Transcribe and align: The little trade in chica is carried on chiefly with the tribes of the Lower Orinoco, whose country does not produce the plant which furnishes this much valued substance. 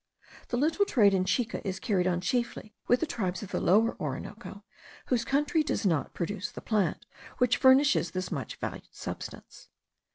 The 0.47 0.57
little 0.57 0.83
trade 0.83 1.13
in 1.13 1.25
chica 1.25 1.61
is 1.63 1.79
carried 1.79 2.07
on 2.07 2.21
chiefly 2.21 2.73
with 2.87 3.01
the 3.01 3.05
tribes 3.05 3.43
of 3.43 3.51
the 3.51 3.61
Lower 3.61 3.95
Orinoco, 4.01 4.63
whose 5.05 5.23
country 5.23 5.61
does 5.61 5.85
not 5.85 6.15
produce 6.15 6.49
the 6.49 6.59
plant 6.59 7.05
which 7.37 7.57
furnishes 7.57 8.09
this 8.09 8.31
much 8.31 8.55
valued 8.55 8.87
substance. 8.89 9.69